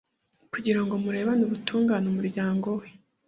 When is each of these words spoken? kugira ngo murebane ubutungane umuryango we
kugira 0.51 0.79
ngo 0.83 0.93
murebane 1.03 1.41
ubutungane 1.45 2.05
umuryango 2.09 2.67
we 2.79 2.87